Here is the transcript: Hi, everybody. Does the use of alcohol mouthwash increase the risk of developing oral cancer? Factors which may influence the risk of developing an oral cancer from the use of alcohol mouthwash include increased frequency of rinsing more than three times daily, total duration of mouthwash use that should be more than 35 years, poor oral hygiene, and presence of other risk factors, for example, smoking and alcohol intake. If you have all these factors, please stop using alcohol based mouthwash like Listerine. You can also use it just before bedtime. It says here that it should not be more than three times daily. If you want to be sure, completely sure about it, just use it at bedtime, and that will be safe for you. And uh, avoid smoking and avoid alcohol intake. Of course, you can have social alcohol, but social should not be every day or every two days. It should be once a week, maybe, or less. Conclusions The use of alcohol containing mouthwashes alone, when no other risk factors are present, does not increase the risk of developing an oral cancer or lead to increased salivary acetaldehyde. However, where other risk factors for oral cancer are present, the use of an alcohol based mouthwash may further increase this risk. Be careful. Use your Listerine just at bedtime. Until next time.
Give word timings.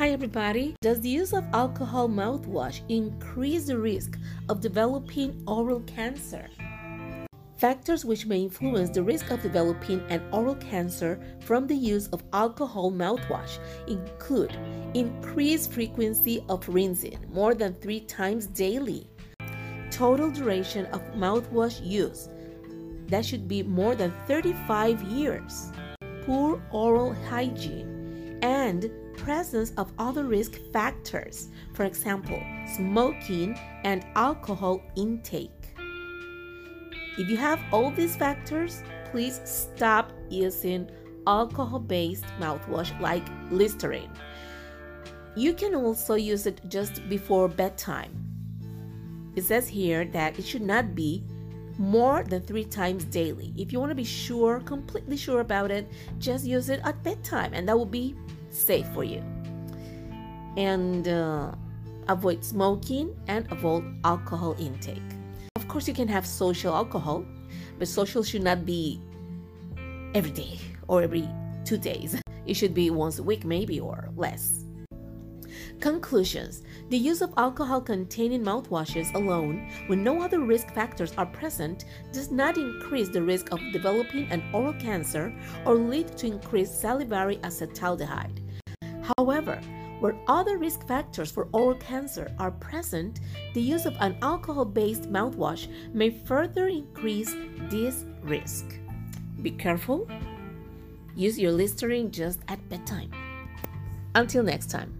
Hi, 0.00 0.12
everybody. 0.12 0.76
Does 0.80 1.02
the 1.02 1.10
use 1.10 1.34
of 1.34 1.44
alcohol 1.52 2.08
mouthwash 2.08 2.80
increase 2.88 3.66
the 3.66 3.76
risk 3.76 4.18
of 4.48 4.62
developing 4.62 5.44
oral 5.46 5.80
cancer? 5.80 6.48
Factors 7.58 8.02
which 8.02 8.24
may 8.24 8.44
influence 8.44 8.88
the 8.88 9.02
risk 9.02 9.30
of 9.30 9.42
developing 9.42 10.00
an 10.08 10.22
oral 10.32 10.54
cancer 10.54 11.20
from 11.40 11.66
the 11.66 11.74
use 11.74 12.06
of 12.14 12.22
alcohol 12.32 12.90
mouthwash 12.90 13.58
include 13.88 14.56
increased 14.94 15.70
frequency 15.70 16.42
of 16.48 16.66
rinsing 16.66 17.18
more 17.30 17.52
than 17.54 17.74
three 17.74 18.00
times 18.00 18.46
daily, 18.46 19.06
total 19.90 20.30
duration 20.30 20.86
of 20.94 21.02
mouthwash 21.12 21.78
use 21.84 22.30
that 23.08 23.26
should 23.26 23.46
be 23.46 23.62
more 23.62 23.94
than 23.94 24.14
35 24.26 25.02
years, 25.02 25.70
poor 26.24 26.58
oral 26.72 27.12
hygiene, 27.28 28.38
and 28.40 28.90
presence 29.22 29.72
of 29.76 29.92
other 29.98 30.24
risk 30.24 30.58
factors, 30.72 31.48
for 31.74 31.84
example, 31.84 32.42
smoking 32.74 33.58
and 33.84 34.04
alcohol 34.14 34.80
intake. 34.96 35.74
If 37.18 37.28
you 37.28 37.36
have 37.36 37.60
all 37.72 37.90
these 37.90 38.16
factors, 38.16 38.82
please 39.10 39.40
stop 39.44 40.12
using 40.30 40.90
alcohol 41.26 41.78
based 41.78 42.24
mouthwash 42.40 42.98
like 43.00 43.26
Listerine. 43.50 44.10
You 45.36 45.52
can 45.54 45.74
also 45.74 46.14
use 46.14 46.46
it 46.46 46.60
just 46.68 47.08
before 47.08 47.48
bedtime. 47.48 48.10
It 49.36 49.44
says 49.44 49.68
here 49.68 50.04
that 50.06 50.38
it 50.38 50.44
should 50.44 50.62
not 50.62 50.94
be 50.94 51.24
more 51.78 52.24
than 52.24 52.42
three 52.42 52.64
times 52.64 53.04
daily. 53.04 53.54
If 53.56 53.72
you 53.72 53.80
want 53.80 53.90
to 53.90 53.94
be 53.94 54.04
sure, 54.04 54.60
completely 54.60 55.16
sure 55.16 55.40
about 55.40 55.70
it, 55.70 55.88
just 56.18 56.44
use 56.44 56.68
it 56.68 56.80
at 56.84 57.02
bedtime, 57.02 57.54
and 57.54 57.68
that 57.68 57.78
will 57.78 57.86
be 57.86 58.14
safe 58.50 58.86
for 58.88 59.04
you. 59.04 59.22
And 60.56 61.08
uh, 61.08 61.52
avoid 62.08 62.44
smoking 62.44 63.14
and 63.28 63.50
avoid 63.50 63.84
alcohol 64.04 64.56
intake. 64.58 65.02
Of 65.56 65.68
course, 65.68 65.86
you 65.86 65.94
can 65.94 66.08
have 66.08 66.26
social 66.26 66.74
alcohol, 66.74 67.24
but 67.78 67.88
social 67.88 68.22
should 68.22 68.42
not 68.42 68.66
be 68.66 69.00
every 70.14 70.32
day 70.32 70.58
or 70.88 71.02
every 71.02 71.28
two 71.64 71.78
days. 71.78 72.20
It 72.46 72.54
should 72.54 72.74
be 72.74 72.90
once 72.90 73.18
a 73.18 73.22
week, 73.22 73.44
maybe, 73.44 73.78
or 73.78 74.08
less. 74.16 74.64
Conclusions 75.78 76.62
The 76.88 76.98
use 76.98 77.22
of 77.22 77.32
alcohol 77.36 77.80
containing 77.80 78.42
mouthwashes 78.42 79.14
alone, 79.14 79.70
when 79.86 80.02
no 80.02 80.20
other 80.20 80.40
risk 80.40 80.74
factors 80.74 81.12
are 81.16 81.26
present, 81.26 81.84
does 82.12 82.30
not 82.30 82.58
increase 82.58 83.08
the 83.08 83.22
risk 83.22 83.52
of 83.52 83.60
developing 83.72 84.30
an 84.30 84.42
oral 84.52 84.74
cancer 84.74 85.32
or 85.64 85.76
lead 85.76 86.16
to 86.18 86.26
increased 86.26 86.80
salivary 86.80 87.36
acetaldehyde. 87.38 88.40
However, 89.16 89.60
where 90.00 90.16
other 90.28 90.56
risk 90.56 90.86
factors 90.86 91.30
for 91.30 91.48
oral 91.52 91.76
cancer 91.76 92.32
are 92.38 92.50
present, 92.50 93.20
the 93.54 93.60
use 93.60 93.86
of 93.86 93.94
an 94.00 94.16
alcohol 94.22 94.64
based 94.64 95.12
mouthwash 95.12 95.68
may 95.92 96.10
further 96.10 96.68
increase 96.68 97.34
this 97.70 98.06
risk. 98.22 98.64
Be 99.42 99.50
careful. 99.50 100.08
Use 101.14 101.38
your 101.38 101.52
Listerine 101.52 102.10
just 102.10 102.40
at 102.48 102.66
bedtime. 102.68 103.10
Until 104.14 104.42
next 104.42 104.70
time. 104.70 104.99